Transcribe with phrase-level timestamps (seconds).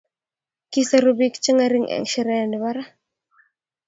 [0.71, 2.91] kiseru biik chengering shereee nebo rauni